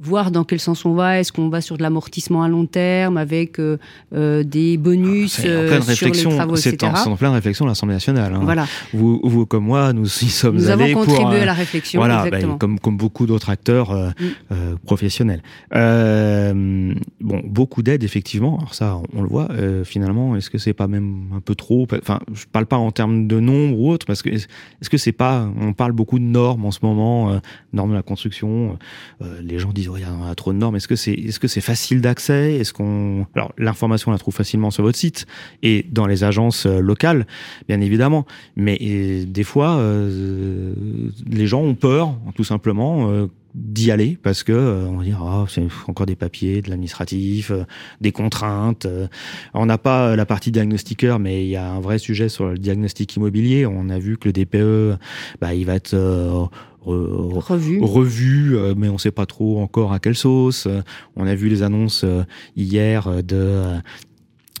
[0.00, 1.18] voir dans quel sens on va.
[1.18, 3.78] Est-ce qu'on va sur de l'amortissement à long terme avec euh,
[4.12, 6.76] euh des bonus ah, euh, sur les travaux, etc.
[6.94, 8.34] C'est en, pleine réflexion l'Assemblée nationale.
[8.34, 8.40] Hein.
[8.42, 8.66] Voilà.
[8.92, 12.00] Vous, vous, comme moi, nous y sommes nous allés avons contribué pour, à la réflexion.
[12.00, 14.24] Voilà, ben, comme, comme beaucoup d'autres acteurs euh, mm.
[14.52, 15.42] euh professionnels.
[15.72, 18.58] bon, beaucoup d'aides, effectivement.
[18.58, 19.48] Alors ça, on, le voit.
[19.84, 21.86] finalement, est-ce que c'est pas même un peu trop?
[22.00, 25.12] Enfin, je parle pas en termes de nombre ou autre, parce que est-ce que c'est
[25.12, 27.40] pas On parle beaucoup de normes en ce moment,
[27.72, 28.78] normes de la construction.
[29.42, 30.76] les gens disent il y a trop de normes.
[30.76, 32.54] Est-ce que c'est est-ce que c'est facile d'accès?
[32.54, 35.26] Est-ce qu'on alors l'information on la trouve facilement sur votre site
[35.62, 37.26] et dans les agences euh, locales,
[37.68, 38.26] bien évidemment.
[38.56, 38.76] Mais
[39.26, 40.74] des fois, euh,
[41.28, 43.10] les gens ont peur, tout simplement.
[43.10, 43.26] Euh,
[43.58, 47.52] d'y aller parce que on va dire oh, c'est encore des papiers, de l'administratif,
[48.00, 48.86] des contraintes.
[49.54, 52.58] on n'a pas la partie diagnostiqueur, mais il y a un vrai sujet sur le
[52.58, 53.66] diagnostic immobilier.
[53.66, 54.98] On a vu que le DPE,
[55.40, 55.96] bah, il va être
[56.88, 60.68] revu, revu euh, mais on sait pas trop encore à quelle sauce.
[61.16, 62.24] On a vu les annonces euh,
[62.56, 63.74] hier de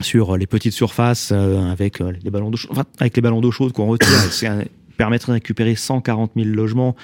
[0.00, 3.88] sur les petites surfaces avec les ballons d'eau enfin, avec les ballons d'eau chaude qu'on
[3.88, 4.08] retire
[4.98, 6.94] permettrait de récupérer 140 000 logements.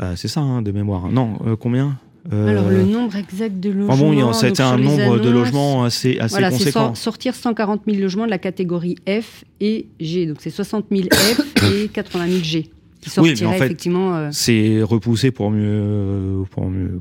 [0.00, 1.10] Euh, c'est ça, hein, de mémoire.
[1.10, 1.98] Non, euh, combien
[2.32, 3.92] euh, Alors le nombre exact de logements.
[3.92, 6.94] Enfin bon, c'était un nombre de logements assez, assez voilà, conséquent.
[6.94, 10.26] sortir 140 000 logements de la catégorie F et G.
[10.26, 12.70] Donc c'est 60 000 F et 80 000 G
[13.18, 14.30] oui, mais en fait, effectivement.
[14.30, 17.00] C'est repoussé pour mieux, pour mieux,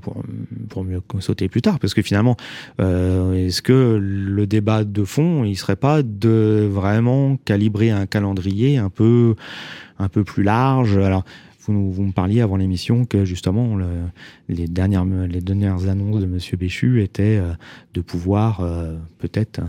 [0.70, 2.38] pour, mieux sauter plus tard, parce que finalement,
[2.80, 8.78] euh, est-ce que le débat de fond, il serait pas de vraiment calibrer un calendrier
[8.78, 9.36] un peu,
[10.02, 11.24] un peu plus large Alors,
[11.66, 13.88] vous, vous me parliez avant l'émission que justement le,
[14.50, 17.54] les dernières les dernières annonces de Monsieur Béchu étaient euh,
[17.94, 19.62] de pouvoir euh, peut-être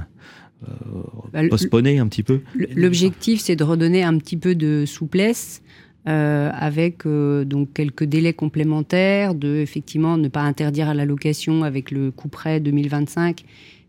[0.65, 2.41] euh, bah, postponer un petit peu.
[2.55, 5.63] L'objectif, c'est de redonner un petit peu de souplesse
[6.09, 11.63] euh, avec euh, donc quelques délais complémentaires de effectivement ne pas interdire à la location
[11.63, 13.45] avec le coup prêt 2025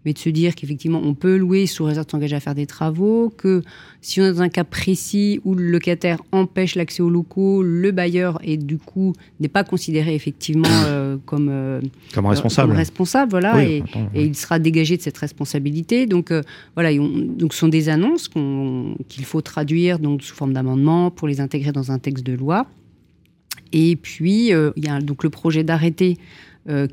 [0.06, 2.66] mais de se dire qu'effectivement, on peut louer sous réserve de s'engager à faire des
[2.66, 3.62] travaux, que
[4.02, 7.92] si on est dans un cas précis où le locataire empêche l'accès aux locaux, le
[7.92, 11.82] bailleur et du coup n'est pas considéré effectivement euh, comme, euh,
[12.13, 12.70] comme responsable.
[12.70, 13.84] Comme responsable, voilà, et,
[14.16, 16.06] il sera dégagé de cette responsabilité.
[16.06, 16.42] Donc euh,
[16.76, 21.39] voilà, donc ce sont des annonces qu'il faut traduire donc sous forme d'amendement pour les
[21.39, 22.68] intégrer dans un texte de loi.
[23.72, 26.18] Et puis il y a donc le projet d'arrêté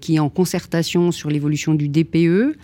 [0.01, 2.57] qui est en concertation sur l'évolution du DPE.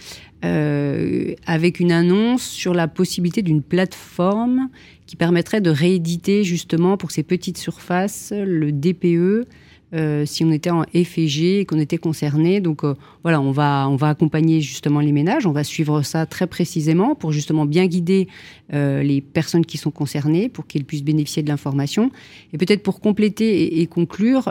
[0.44, 4.68] Euh, avec une annonce sur la possibilité d'une plateforme
[5.06, 9.48] qui permettrait de rééditer justement pour ces petites surfaces le DPE
[9.94, 12.60] euh, si on était en FG et qu'on était concerné.
[12.60, 16.26] Donc euh, voilà, on va, on va accompagner justement les ménages, on va suivre ça
[16.26, 18.26] très précisément pour justement bien guider
[18.72, 22.10] euh, les personnes qui sont concernées pour qu'elles puissent bénéficier de l'information.
[22.52, 24.50] Et peut-être pour compléter et, conclure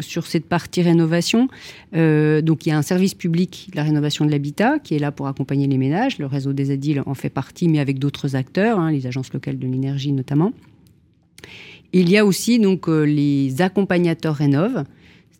[0.00, 1.48] sur cette partie rénovation,
[1.92, 5.12] donc il y a un service public de la rénovation de l'habitat qui est là
[5.12, 6.18] pour accompagner les ménages.
[6.18, 9.58] Le réseau des ADIL en fait partie, mais avec d'autres acteurs, hein, les agences locales
[9.58, 10.52] de l'énergie notamment.
[11.92, 14.84] Il y a aussi donc euh, les accompagnateurs rénov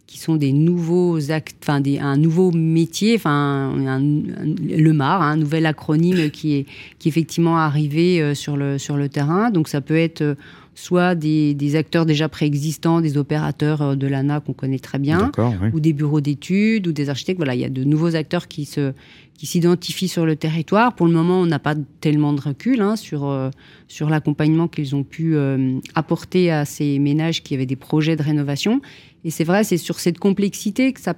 [0.07, 6.31] qui sont des nouveaux actes, enfin un nouveau métier, enfin le MAR, un nouvel acronyme
[6.31, 6.67] qui est
[6.99, 9.51] qui est effectivement arrivé euh, sur le sur le terrain.
[9.53, 10.35] Donc ça peut être euh,
[10.75, 15.31] soit des, des acteurs déjà préexistants, des opérateurs de l'ANA qu'on connaît très bien,
[15.73, 17.39] ou des bureaux d'études, ou des architectes.
[17.39, 18.93] Voilà, il y a de nouveaux acteurs qui se
[19.41, 20.95] qui s'identifient sur le territoire.
[20.95, 23.49] Pour le moment, on n'a pas tellement de recul hein, sur, euh,
[23.89, 28.23] sur l'accompagnement qu'ils ont pu euh, apporter à ces ménages qui avaient des projets de
[28.23, 28.83] rénovation.
[29.25, 31.15] Et c'est vrai, c'est sur cette complexité que ça,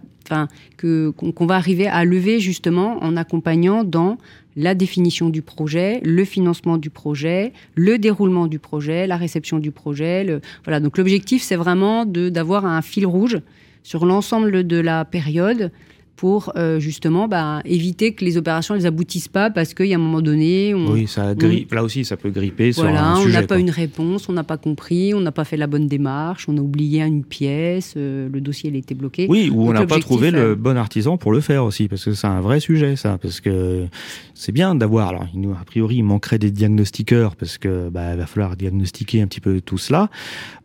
[0.76, 4.18] que qu'on va arriver à lever justement en accompagnant dans
[4.54, 9.72] la définition du projet, le financement du projet, le déroulement du projet, la réception du
[9.72, 10.40] projet.
[10.62, 10.78] Voilà.
[10.78, 13.40] Donc l'objectif, c'est vraiment d'avoir un fil rouge
[13.82, 15.72] sur l'ensemble de la période
[16.16, 19.96] pour euh, justement bah, éviter que les opérations ne aboutissent pas parce qu'il y a
[19.96, 20.74] un moment donné.
[20.74, 23.36] oui, ça grippe, là aussi, ça peut gripper sur un sujet.
[23.36, 25.88] On n'a pas une réponse, on n'a pas compris, on n'a pas fait la bonne
[25.88, 29.26] démarche, on a oublié une pièce, euh, le dossier il a été bloqué.
[29.28, 32.04] Oui, ou on n'a pas trouvé le euh, bon artisan pour le faire aussi, parce
[32.04, 33.18] que c'est un vrai sujet, ça.
[33.18, 33.86] Parce que
[34.34, 35.08] c'est bien d'avoir.
[35.08, 35.26] Alors,
[35.60, 39.60] a priori, il manquerait des diagnostiqueurs, parce que bah, va falloir diagnostiquer un petit peu
[39.60, 40.10] tout cela.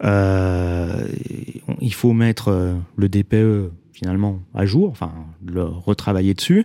[0.03, 5.12] il faut mettre le DPE finalement à jour, enfin
[5.45, 6.63] le retravailler dessus.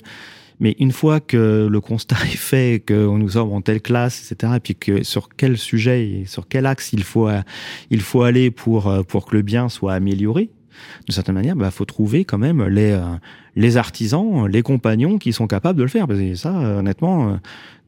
[0.61, 4.55] Mais une fois que le constat est fait, que nous sommes en telle classe, etc.,
[4.57, 7.29] et puis que sur quel sujet et sur quel axe il faut,
[7.91, 10.51] il faut aller pour, pour que le bien soit amélioré,
[11.07, 12.99] de certaine manière, il bah, faut trouver quand même les,
[13.57, 16.07] les artisans, les compagnons qui sont capables de le faire.
[16.07, 17.39] Parce que ça, honnêtement,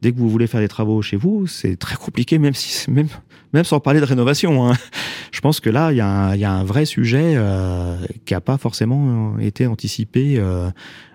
[0.01, 3.07] dès que vous voulez faire des travaux chez vous, c'est très compliqué, même si même
[3.55, 4.69] même sans parler de rénovation.
[4.69, 4.73] Hein.
[5.31, 8.57] Je pense que là, il y, y, a un vrai sujet euh, qui n'a pas
[8.57, 10.69] forcément été anticipé euh,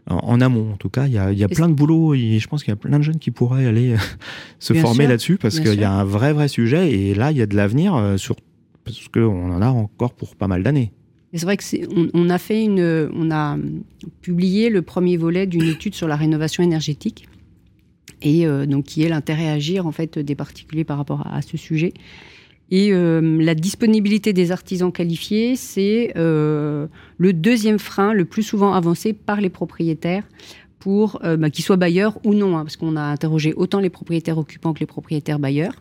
[0.08, 0.72] en, amont.
[0.72, 2.70] En tout cas, il y a, y a plein de boulot et je pense qu'il
[2.70, 3.94] y a plein de jeunes qui pourraient aller
[4.58, 7.42] se former là-dessus parce qu'il y a un vrai vrai sujet et là, il y
[7.42, 8.36] a de l'avenir euh, sur
[8.84, 10.92] parce qu'on en a encore pour pas mal d'années.
[11.32, 11.64] C'est vrai que
[12.14, 13.56] on, a
[14.20, 17.28] publié le premier volet d'une étude sur la rénovation énergétique
[18.22, 21.40] et euh, donc qui est l'intérêt à agir en fait des particuliers par rapport à,
[21.42, 21.94] ce sujet.
[22.72, 26.86] Et euh, la disponibilité des artisans qualifiés, c'est euh,
[27.18, 30.24] le deuxième frein le plus souvent avancé par les propriétaires
[30.78, 34.38] pour bah, qu'ils soient bailleurs ou non, hein, parce qu'on a interrogé autant les propriétaires
[34.38, 35.74] occupants que les propriétaires bailleurs.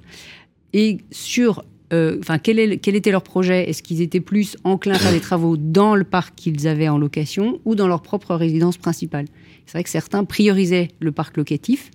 [0.73, 3.69] Et sur enfin, quel, quel, était leur projet?
[3.69, 6.97] Est-ce qu'ils étaient plus enclins à faire des travaux dans le parc qu'ils avaient en
[6.97, 9.25] location ou dans leur propre résidence principale?
[9.65, 11.91] C'est vrai que certains priorisaient le parc locatif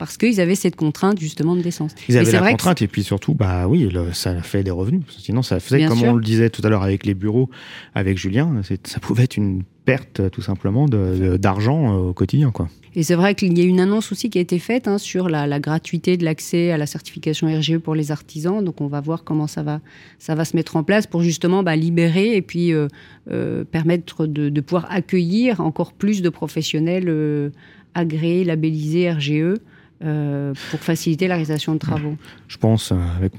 [0.00, 1.94] parce qu'ils avaient cette contrainte justement de décence.
[2.08, 5.02] Ils avaient la contrainte et puis surtout, bah oui, ça fait des revenus.
[5.18, 7.50] Sinon, ça faisait, comme on le disait tout à l'heure avec les bureaux,
[7.94, 12.50] avec Julien, ça pouvait être une perte tout simplement d'argent euh, au quotidien.
[12.50, 12.68] Quoi.
[12.96, 15.28] Et c'est vrai qu'il y a une annonce aussi qui a été faite hein, sur
[15.28, 18.64] la, gratuité de l'accès à la certification RGE pour les artisans.
[18.64, 19.80] Donc on va voir comment ça va,
[20.18, 22.88] ça va se mettre en place pour justement bah, libérer et puis euh,
[23.30, 27.50] euh, permettre de, pouvoir accueillir encore plus de professionnels euh,
[27.94, 29.60] agréés, labellisés RGE
[30.00, 32.16] pour faciliter la réalisation de travaux.
[32.48, 33.34] Je pense, avec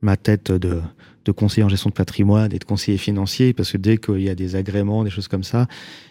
[0.00, 0.80] ma tête de
[1.30, 4.34] de conseiller en gestion de patrimoine, d'être conseiller financier, parce que dès qu'il y a
[4.34, 5.66] des agréments, des choses comme ça,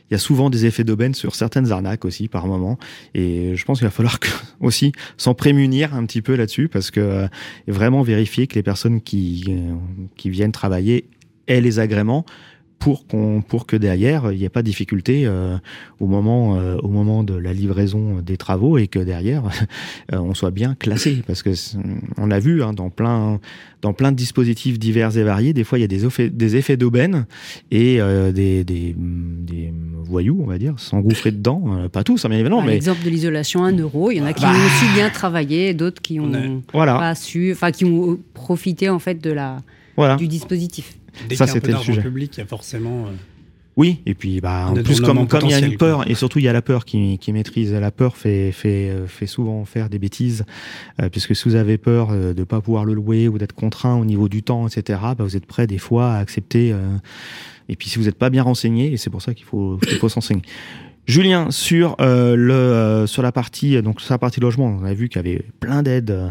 [0.09, 2.79] il y a souvent des effets d'aubaine sur certaines arnaques aussi par moment.
[3.13, 4.17] Et je pense qu'il va falloir
[4.59, 7.27] aussi s'en prémunir un petit peu là-dessus, parce que euh,
[7.67, 9.75] vraiment vérifier que les personnes qui, euh,
[10.15, 11.05] qui viennent travailler
[11.47, 12.25] aient les agréments
[12.79, 15.57] pour qu'on pour que derrière il n'y ait pas de difficulté euh,
[15.99, 19.43] au moment euh, au moment de la livraison des travaux et que derrière
[20.13, 21.51] euh, on soit bien classé parce que
[22.17, 23.39] on a vu hein, dans plein
[23.81, 26.55] dans plein de dispositifs divers et variés des fois il y a des effets des
[26.55, 27.25] effets d'aubaine
[27.69, 27.99] et
[28.33, 32.73] des, des, des voyous on va dire s'engouffrer dedans pas tous hein, bien évidemment mais
[32.73, 34.51] l'exemple de l'isolation un euro il y en a qui bah.
[34.51, 36.97] ont aussi bien travaillé d'autres qui ont voilà.
[36.97, 39.57] pas su enfin qui ont profité en fait de la
[39.95, 40.15] voilà.
[40.15, 42.01] du dispositif Dès ça, c'était le sujet.
[42.01, 43.07] public, il y a forcément.
[43.07, 43.11] Euh,
[43.77, 46.39] oui, et puis bah, en plus, comme, comme il y a une peur, et surtout
[46.39, 47.73] il y a la peur qui, qui maîtrise.
[47.73, 50.43] La peur fait, fait, euh, fait souvent faire des bêtises,
[51.01, 53.95] euh, puisque si vous avez peur de ne pas pouvoir le louer ou d'être contraint
[53.95, 56.75] au niveau du temps, etc., bah, vous êtes prêt des fois à accepter.
[57.69, 59.97] et puis si vous n'êtes pas bien renseigné, et c'est pour ça qu'il faut, qu'il
[59.97, 60.41] faut s'enseigner.
[61.09, 64.93] Julien, sur euh, le euh, sur la partie donc sur la partie logement, on a
[64.93, 66.29] vu qu'il y avait plein d'aides euh,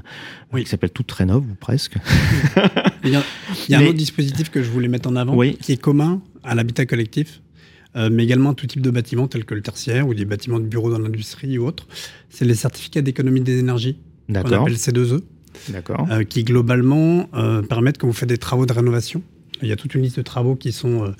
[0.53, 0.63] oui.
[0.63, 1.97] qui s'appellent toutes rénov ou presque.
[3.05, 3.17] il y
[3.75, 6.87] a, un autre dispositif que je voulais mettre en avant qui est commun à l'habitat
[6.87, 7.41] collectif.
[7.97, 10.67] mais également à tout type de bâtiments tels que le tertiaire ou des bâtiments de
[10.67, 11.89] bureaux dans l'industrie ou autres.
[12.31, 13.99] C'est les certificats d'économie d'énergie
[14.33, 17.29] qu'on appelle C2E, qui globalement
[17.69, 19.25] permettent quand vous faites des travaux de rénovation,
[19.61, 21.13] il y a toute une liste de travaux qui sont,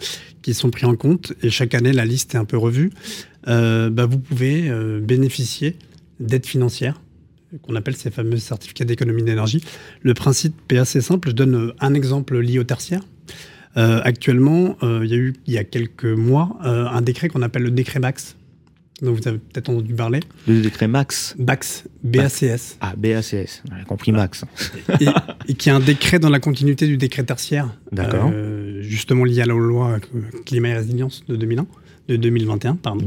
[0.43, 2.93] qui sont pris en compte et chaque année la liste est un peu revue.
[3.49, 5.77] Euh, bah, vous pouvez euh, bénéficier
[6.21, 7.01] d'aides financières
[7.63, 9.65] qu'on appelle ces fameux certificats d'économie d'énergie.
[10.03, 11.31] Le principe est assez simple.
[11.31, 13.01] Je donne euh, un exemple lié au tertiaire.
[13.77, 17.71] actuellement, il y a eu il y a quelques mois un décret qu'on appelle le
[17.71, 18.37] décret Max,
[19.03, 20.19] dont vous avez peut-être entendu parler.
[20.49, 22.77] Le décret Max Bax, BACS.
[22.81, 24.45] Ah, BACS, on a compris Max.
[25.49, 27.69] et, qui est un décret dans la continuité du décret tertiaire.
[28.81, 30.01] Justement lié à la loi
[30.45, 31.67] climat et résilience de 2001
[32.09, 33.05] de 2021, pardon,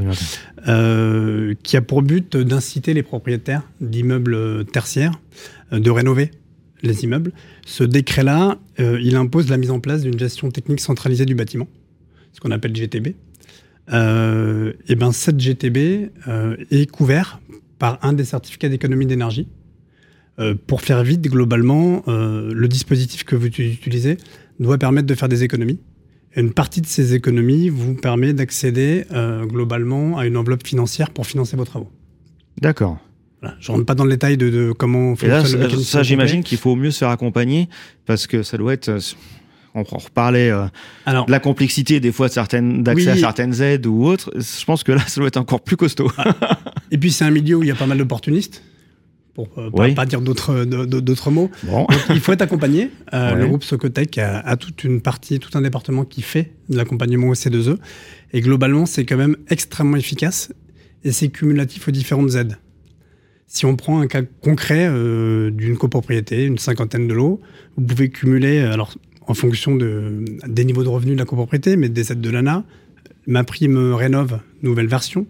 [0.68, 5.20] euh, qui a pour but d'inciter les propriétaires d'immeubles tertiaires
[5.74, 6.32] euh, de rénover
[6.84, 7.32] les immeubles.
[7.66, 11.68] Ce décret-là, euh, il impose la mise en place d'une gestion technique centralisée du bâtiment,
[12.34, 13.16] ce qu'on appelle GTB.
[13.88, 16.12] et ben cette GTB
[16.72, 17.42] est couvert
[17.80, 19.48] par un des certificats d'économie d'énergie.
[20.68, 24.18] pour faire vite, globalement, le dispositif que vous utilisez
[24.60, 25.80] doit permettre de faire des économies
[26.36, 31.26] une partie de ces économies vous permet d'accéder euh, globalement à une enveloppe financière pour
[31.26, 31.90] financer vos travaux.
[32.60, 32.98] D'accord.
[33.60, 36.60] Je ne rentre pas dans le détail de, comment on fait là, Ça, j'imagine qu'il
[36.60, 37.70] faut mieux se faire accompagner
[38.06, 38.90] parce que ça doit être.
[38.90, 39.00] Euh,
[39.74, 40.66] on reparlait euh,
[41.08, 44.30] de la complexité des fois certaines d'accès à certaines aides ou autres.
[44.36, 46.12] Je pense que là, ça doit être encore plus costaud.
[46.92, 48.62] Et puis c'est un milieu où il y a pas mal d'opportunistes
[49.34, 51.50] pour ne pas, dire d'autres d'autres mots.
[52.10, 52.90] il faut être accompagné.
[53.14, 57.28] Euh, le groupe Socotec a, toute une partie, tout un département qui fait de l'accompagnement
[57.28, 57.78] au C2E.
[58.34, 60.52] Et globalement, c'est quand même extrêmement efficace
[61.04, 62.58] et c'est cumulatif aux différentes aides.
[63.48, 67.42] Si on prend un cas concret euh, d'une copropriété, une cinquantaine de lots,
[67.76, 68.96] vous pouvez cumuler, alors
[69.28, 72.64] en fonction de, des niveaux de revenus de la copropriété, mais des aides de l'ANA,
[73.28, 75.26] ma prime rénove, nouvelle version,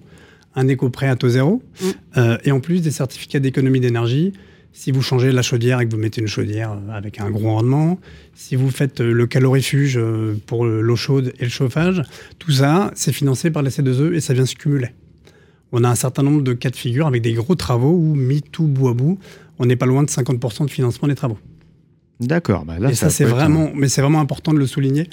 [0.56, 1.86] un éco-prêt à taux zéro, mm.
[2.18, 4.34] euh, et en plus des certificats d'économie d'énergie.
[4.74, 7.52] Si vous changez la chaudière et que vous mettez une chaudière euh, avec un gros
[7.52, 8.00] rendement,
[8.36, 10.00] si vous faites euh, le calorifuge
[10.46, 12.02] pour l'eau chaude et le chauffage,
[12.40, 14.90] tout ça, c'est financé par les C2E et ça vient se cumuler.
[15.74, 18.42] On a un certain nombre de cas de figure avec des gros travaux où, mis
[18.42, 19.20] tout bout à bout,
[19.60, 21.38] on n'est pas loin de 50% de financement des travaux.
[22.20, 22.66] D'accord.
[22.66, 25.10] Bah et ça, c'est vraiment, mais c'est vraiment important de le souligner.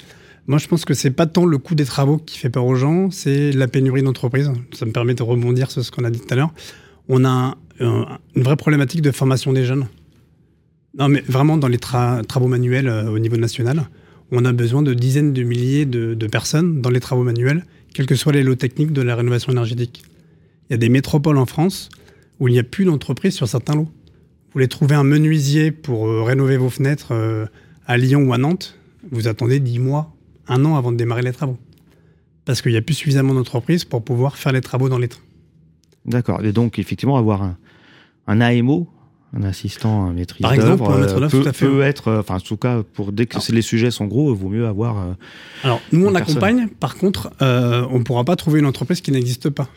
[0.49, 2.73] Moi, je pense que c'est pas tant le coût des travaux qui fait peur aux
[2.73, 4.51] gens, c'est la pénurie d'entreprises.
[4.73, 6.51] Ça me permet de rebondir sur ce qu'on a dit tout à l'heure.
[7.07, 9.85] On a une vraie problématique de formation des jeunes.
[10.97, 13.89] Non, mais vraiment, dans les travaux manuels euh, au niveau national,
[14.31, 18.15] on a besoin de dizaines de milliers de, personnes dans les travaux manuels, quels que
[18.15, 20.01] soient les lots techniques de la rénovation énergétique.
[20.67, 21.89] Il y a des métropoles en France
[22.39, 23.83] où il n'y a plus d'entreprises sur certains lots.
[23.83, 27.45] Vous voulez trouver un menuisier pour euh, rénover vos fenêtres euh,
[27.85, 28.79] à Lyon ou à Nantes,
[29.11, 30.15] vous attendez 10 mois
[30.49, 31.57] un an avant de démarrer les travaux.
[32.45, 35.19] Parce qu'il n'y a plus suffisamment d'entreprises pour pouvoir faire les travaux dans les temps.
[36.05, 36.43] D'accord.
[36.43, 37.57] Et donc, effectivement, avoir un,
[38.27, 38.89] un AMO,
[39.33, 41.67] un assistant un maîtrise Par exemple, pour un maître peut, tout à fait.
[41.67, 44.39] peut être, euh, enfin, en tout cas, pour dès que les sujets sont gros, il
[44.39, 44.97] vaut mieux avoir.
[44.97, 45.13] Euh,
[45.63, 46.67] Alors, nous, on accompagne.
[46.79, 49.69] Par contre, euh, on ne pourra pas trouver une entreprise qui n'existe pas.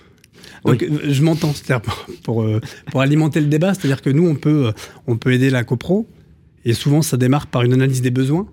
[0.64, 1.82] Donc, je m'entends, c'est-à-dire
[2.22, 2.46] pour,
[2.90, 4.72] pour, alimenter le débat, c'est-à-dire que nous, on peut,
[5.08, 6.08] on peut aider la copro,
[6.64, 8.46] et souvent, ça démarre par une analyse des besoins,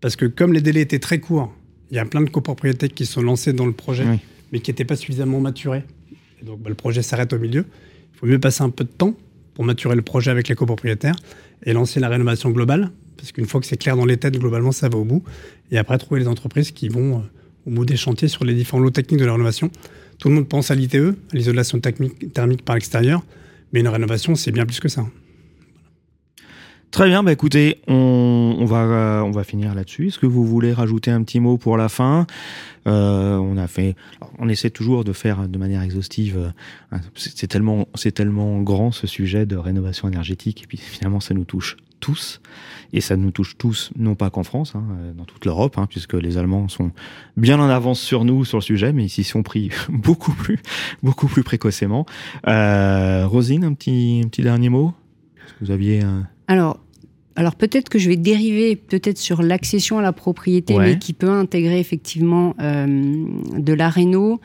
[0.00, 1.52] parce que comme les délais étaient très courts,
[1.90, 4.04] il y a plein de copropriétés qui sont lancées dans le projet,
[4.52, 5.84] mais qui n'étaient pas suffisamment maturés.
[6.40, 7.64] Et donc, bah, le projet s'arrête au milieu.
[8.14, 9.14] Il faut mieux passer un peu de temps
[9.54, 11.16] pour maturer le projet avec les copropriétaires
[11.64, 14.72] et lancer la rénovation globale, parce qu'une fois que c'est clair dans les têtes, globalement,
[14.72, 15.22] ça va au bout.
[15.70, 17.20] Et après, trouver les entreprises qui vont euh,
[17.66, 19.70] au bout des chantiers sur les différents lots techniques de la rénovation.
[20.18, 23.24] Tout le monde pense à l'ITE, à l'isolation thermique par l'extérieur,
[23.72, 25.06] mais une rénovation, c'est bien plus que ça.
[26.90, 30.06] Très bien, bah écoutez, on, va, on va finir là-dessus.
[30.06, 32.26] Est-ce que vous voulez rajouter un petit mot pour la fin?
[32.86, 33.96] Euh, On a fait,
[34.38, 36.52] on essaie toujours de faire de manière exhaustive.
[36.92, 41.34] Euh, c'est tellement, c'est tellement grand ce sujet de rénovation énergétique, et puis finalement ça
[41.34, 42.40] nous touche tous,
[42.92, 44.84] et ça nous touche tous, non pas qu'en France, hein,
[45.16, 46.92] dans toute l'Europe, hein, puisque les Allemands sont
[47.36, 50.60] bien en avance sur nous sur le sujet, mais ils s'y sont pris beaucoup plus,
[51.02, 52.06] beaucoup plus précocement.
[52.46, 54.94] Euh, Rosine, un petit, un petit dernier mot?
[55.60, 56.02] Vous aviez
[56.48, 56.80] alors,
[57.34, 61.30] alors peut-être que je vais dériver peut-être sur l'accession à la propriété, mais qui peut
[61.30, 63.26] intégrer effectivement euh,
[63.58, 64.40] de la réno,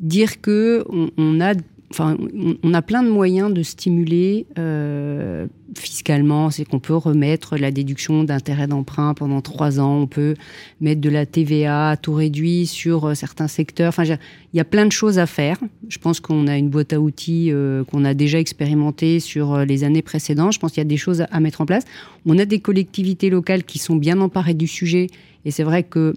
[0.00, 0.84] dire que
[1.16, 1.54] on a
[1.92, 2.16] enfin,
[2.62, 6.50] on a plein de moyens de stimuler euh, fiscalement.
[6.50, 10.00] C'est qu'on peut remettre la déduction d'intérêt d'emprunt pendant trois ans.
[10.02, 10.34] On peut
[10.80, 13.88] mettre de la TVA à taux réduit sur euh, certains secteurs.
[13.88, 15.58] Enfin, il y a plein de choses à faire.
[15.88, 19.84] Je pense qu'on a une boîte à outils euh, qu'on a déjà expérimentée sur les
[19.84, 20.52] années précédentes.
[20.52, 21.84] Je pense qu'il y a des choses à mettre en place.
[22.26, 25.08] On a des collectivités locales qui sont bien emparées du sujet.
[25.44, 26.14] Et c'est vrai que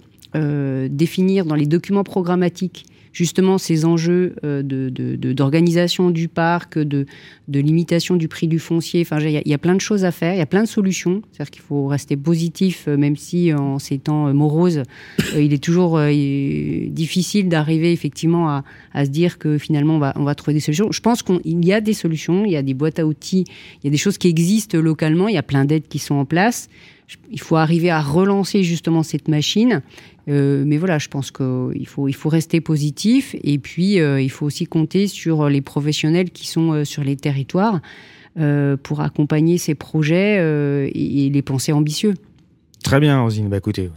[0.89, 7.05] définir dans les documents programmatiques justement ces enjeux euh, d'organisation du parc, de,
[7.47, 9.01] limitation du prix du foncier.
[9.01, 11.21] Enfin, il y, a plein de choses à faire, il y a plein de solutions.
[11.31, 14.83] C'est-à-dire qu'il faut rester positif, euh, même si en ces temps euh, moroses,
[15.33, 15.97] il est toujours
[16.89, 18.49] difficile d'arriver effectivement
[18.93, 20.91] à, se dire que finalement on va, on va trouver des solutions.
[20.91, 23.45] Je pense qu'il y a des solutions, il y a des boîtes à outils,
[23.81, 26.15] il y a des choses qui existent localement, il y a plein d'aides qui sont
[26.15, 26.67] en place.
[27.31, 29.83] Il faut arriver à relancer justement cette machine
[30.27, 34.31] euh, mais voilà, je pense qu'il faut, il faut rester positif et puis euh, il
[34.31, 37.81] faut aussi compter sur les professionnels qui sont euh, sur les territoires
[38.83, 40.35] pour accompagner ces projets
[40.93, 42.15] et, les penser ambitieux.
[42.83, 43.47] Très bien, Rosine.
[43.47, 43.89] Bah, écoutez,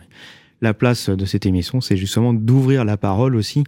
[0.60, 3.64] la place de cette émission, c'est justement d'ouvrir la parole aussi.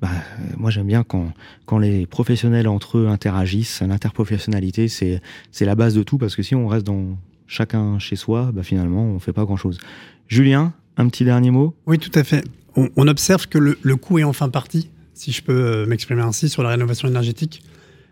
[0.00, 0.10] Bah,
[0.56, 3.82] moi, j'aime bien quand, les professionnels entre eux interagissent.
[3.82, 8.14] L'interprofessionnalité, c'est, c'est la base de tout parce que si on reste dans chacun chez
[8.14, 9.80] soi, bah, finalement, on ne fait pas grand-chose.
[10.28, 11.74] Julien, un petit dernier mot?
[11.86, 12.44] Oui, tout à fait.
[12.76, 16.48] On, observe que le, le, coût est enfin parti, si je peux euh, m'exprimer ainsi,
[16.48, 17.62] sur la rénovation énergétique.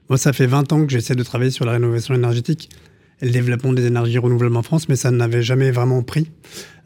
[0.08, 2.70] Moi, ça fait 20 ans que j'essaie de travailler sur la rénovation énergétique
[3.20, 6.28] et le développement des énergies renouvelables en France, mais ça n'avait jamais vraiment pris.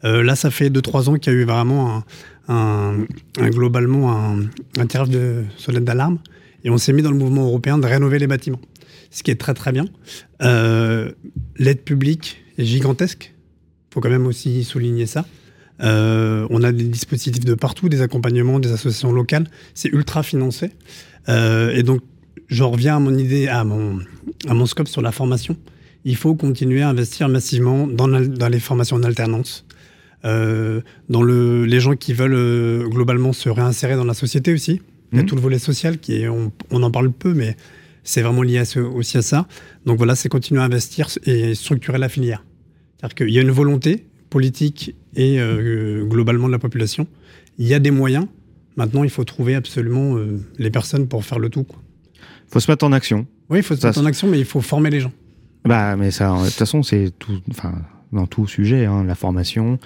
[0.03, 2.03] Euh, là, ça fait 2-3 ans qu'il y a eu vraiment
[2.47, 3.05] un,
[3.39, 4.35] globalement
[4.79, 6.19] un, tirage de sonnette d'alarme
[6.63, 8.61] et on s'est mis dans le mouvement européen de rénover les bâtiments,
[9.09, 9.85] ce qui est très très bien.
[10.41, 11.11] Euh,
[11.57, 15.25] l'aide publique est gigantesque, il faut quand même aussi souligner ça.
[15.81, 19.47] Euh, on a des dispositifs de partout, des accompagnements, des associations locales.
[19.73, 20.71] C'est ultra financé.
[21.29, 22.01] Euh, et donc,
[22.49, 23.99] j'en reviens à mon idée, à mon,
[24.47, 25.57] à mon scope sur la formation.
[26.05, 29.65] Il faut continuer à investir massivement dans, dans les formations en alternance.
[30.25, 34.81] Euh, dans le, les gens qui veulent globalement se réinsérer dans la société aussi.
[35.11, 35.25] Il y a mmh.
[35.27, 37.55] tout le volet social qui est, on, on en parle peu, mais
[38.03, 39.47] c'est vraiment lié aussi à ça.
[39.85, 42.43] Donc voilà, c'est continuer à investir et structurer la filière.
[42.97, 47.07] C'est-à-dire qu'il y a une volonté politique et euh, globalement de la population.
[47.57, 48.27] Il y a des moyens.
[48.77, 51.65] Maintenant, il faut trouver absolument euh, les personnes pour faire le tout.
[52.15, 53.25] Il faut se mettre en action.
[53.49, 55.11] Oui, il faut se mettre en action, mais il faut former les gens.
[55.65, 57.73] Bah, mais ça, de toute façon, c'est tout, enfin,
[58.13, 59.79] dans tout sujet, hein, la formation.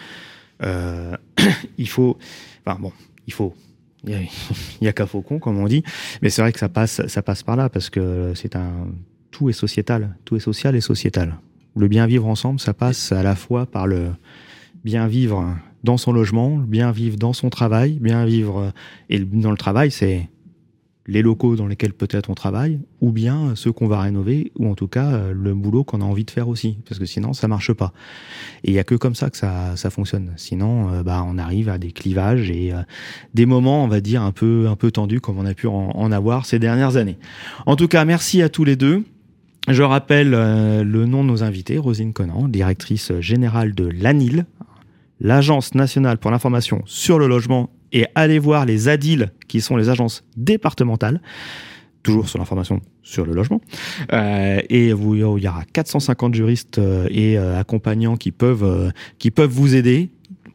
[0.61, 1.15] Euh,
[1.77, 2.17] il faut,
[2.65, 2.91] enfin bon,
[3.25, 3.55] il faut.
[4.03, 4.27] Il
[4.81, 5.83] y a, qu'à faucon, comme on dit.
[6.23, 8.87] Mais c'est vrai que ça passe, ça passe par là parce que c'est un,
[9.29, 11.37] tout est sociétal, tout est social et sociétal.
[11.75, 14.09] Le bien vivre ensemble, ça passe à la fois par le,
[14.83, 18.71] bien vivre dans son logement, bien vivre dans son travail, bien vivre.
[19.09, 20.29] Et dans le travail, c'est
[21.07, 24.75] les locaux dans lesquels peut-être on travaille, ou bien ceux qu'on va rénover, ou en
[24.75, 27.73] tout cas le boulot qu'on a envie de faire aussi, parce que sinon ça marche
[27.73, 27.91] pas.
[28.63, 30.31] Et il y a que comme ça que ça, ça fonctionne.
[30.37, 32.81] Sinon, euh, bah on arrive à des clivages et euh,
[33.33, 36.11] des moments, on va dire un peu un peu tendus comme on a pu en,
[36.11, 37.17] avoir ces dernières années.
[37.65, 39.03] En tout cas, merci à tous les deux.
[39.67, 44.45] Je rappelle euh, le nom de nos invités, Rosine Conan, directrice générale de l'ANIL,
[45.21, 49.89] l'Agence nationale pour l'information sur le logement et allez voir les ADIL, qui sont les
[49.89, 51.21] agences départementales,
[52.03, 53.61] toujours sur l'information sur le logement.
[54.11, 59.31] Euh, et vous, il y aura 450 juristes euh, et euh, accompagnants qui peuvent, qui
[59.31, 60.09] peuvent vous aider,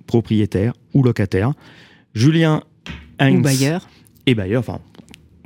[0.06, 1.52] propriétaires ou locataires.
[2.14, 2.62] Julien
[3.18, 3.88] Heinz, ou bailleur.
[4.26, 4.80] Et bailleur, enfin,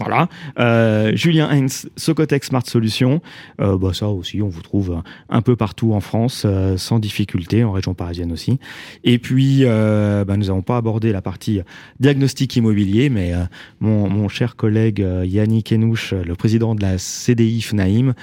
[0.01, 0.28] Voilà.
[0.59, 3.20] Euh, Julien Heinz, Socotec Smart Solutions.
[3.61, 7.64] Euh, bah, ça aussi, on vous trouve un peu partout en France, euh, sans difficulté,
[7.64, 8.59] en région parisienne aussi.
[9.05, 11.61] Et puis, bah, nous n'avons pas abordé la partie
[11.98, 13.32] diagnostic immobilier, mais
[13.80, 18.14] mon, mon, cher collègue Yannick Enouche, le président de la CDI FNAIM,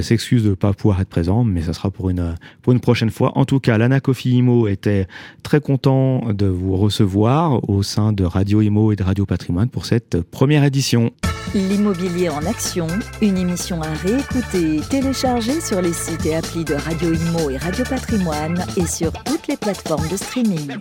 [0.00, 3.10] s'excuse de ne pas pouvoir être présent, mais ça sera pour une, pour une prochaine
[3.10, 3.32] fois.
[3.36, 5.06] En tout cas, l'ANA Coffee Imo était
[5.42, 9.86] très content de vous recevoir au sein de Radio Imo et de Radio Patrimoine pour
[9.86, 10.93] cette première édition.
[11.54, 12.86] L'immobilier en action,
[13.20, 17.56] une émission à réécouter et télécharger sur les sites et applis de Radio Imo et
[17.56, 20.76] Radio Patrimoine et sur toutes les plateformes de streaming.